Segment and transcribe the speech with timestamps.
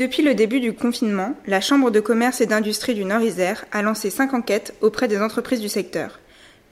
[0.00, 4.08] Depuis le début du confinement, la Chambre de commerce et d'industrie du Nord-Isère a lancé
[4.08, 6.20] cinq enquêtes auprès des entreprises du secteur.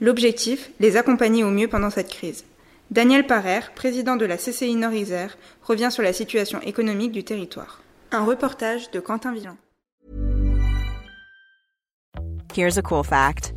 [0.01, 2.43] L'objectif, les accompagner au mieux pendant cette crise.
[2.89, 7.83] Daniel Parer, président de la CCI Nord-Isère, revient sur la situation économique du territoire.
[8.11, 9.57] Un reportage de Quentin Villan.
[12.55, 13.53] Here's a cool fact.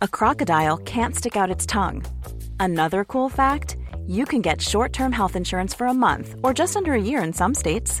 [0.00, 2.02] A crocodile can't stick out its tongue.
[2.58, 3.76] Another cool fact,
[4.08, 7.34] you can get short-term health insurance for a month or just under a year in
[7.34, 8.00] some states.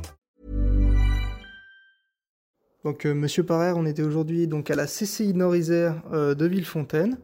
[2.83, 7.17] Donc, euh, Monsieur Parer, on était aujourd'hui donc à la CCI Nord-Isère euh, de Villefontaine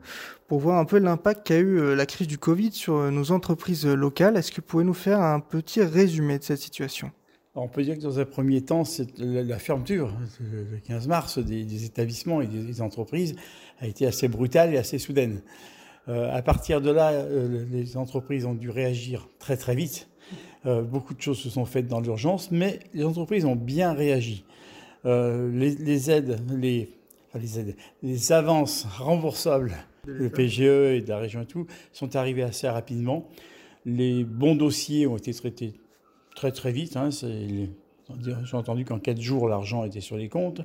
[0.48, 3.32] pour voir un peu l'impact qu'a eu euh, la crise du Covid sur euh, nos
[3.32, 4.38] entreprises locales.
[4.38, 7.10] Est-ce que vous pouvez nous faire un petit résumé de cette situation?
[7.56, 8.84] On peut dire que dans un premier temps,
[9.18, 13.36] la, fermeture le 15 mars des, établissements et des, entreprises
[13.80, 15.42] a été assez brutale et assez soudaine.
[16.08, 17.26] À partir de là,
[17.72, 20.08] les entreprises ont dû réagir très très vite.
[20.66, 24.46] Beaucoup de choses se sont faites dans l'urgence, mais les entreprises ont bien réagi.
[25.08, 26.90] Euh, les, les, aides, les,
[27.30, 29.74] enfin les aides, les avances remboursables
[30.08, 33.28] le PGE et de la région et tout sont arrivés assez rapidement.
[33.86, 35.74] Les bons dossiers ont été traités
[36.36, 36.98] très très vite.
[36.98, 40.62] Hein, J'ai entendu qu'en quatre jours, l'argent était sur les comptes,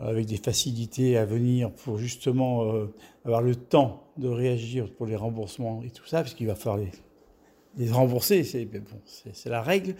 [0.00, 2.86] avec des facilités à venir pour justement euh,
[3.24, 6.76] avoir le temps de réagir pour les remboursements et tout ça, parce qu'il va falloir
[6.76, 6.90] les,
[7.76, 8.80] les rembourser, c'est bon,
[9.46, 9.96] la règle.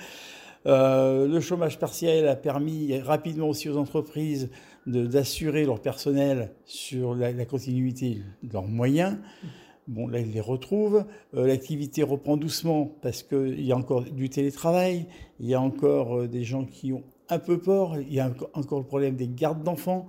[0.67, 4.51] Euh, le chômage partiel a permis rapidement aussi aux entreprises
[4.87, 9.17] d'assurer leur personnel sur la, continuité de leurs moyens.
[9.87, 11.05] Bon, là, ils les retrouvent.
[11.35, 15.07] Euh, L'activité reprend doucement parce qu'il y a encore du télétravail,
[15.39, 18.33] il y a encore euh, des gens qui ont un peu peur, il y a
[18.55, 20.07] encore le problème des gardes d'enfants.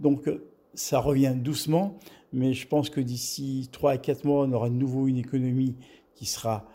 [0.00, 0.28] Donc,
[0.74, 1.98] ça revient doucement,
[2.32, 5.76] mais je pense que d'ici 3 à 4 mois, on aura de nouveau une économie
[6.14, 6.66] qui sera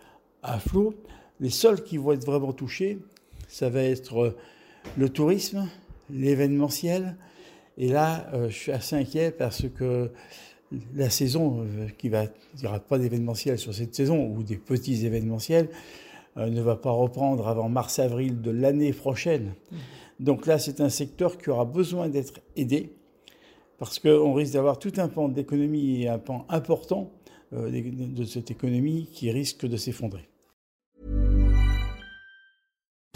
[0.43, 0.93] à flot.
[1.39, 2.99] Les seuls qui vont être vraiment touchés,
[3.47, 4.35] ça va être
[4.97, 5.67] le tourisme,
[6.09, 7.15] l'événementiel.
[7.77, 10.11] Et là, euh, je suis assez inquiet parce que
[10.95, 14.57] la saison euh, qui va, il n'y aura pas d'événementiel sur cette saison ou des
[14.57, 15.69] petits événementiels
[16.37, 19.53] euh, ne va pas reprendre avant mars-avril de l'année prochaine.
[19.71, 19.75] Mmh.
[20.19, 22.91] Donc là, c'est un secteur qui aura besoin d'être aidé
[23.77, 27.11] parce qu'on risque d'avoir tout un pan d'économie et un pan important
[27.53, 30.27] euh, de cette économie qui risque de s'effondrer.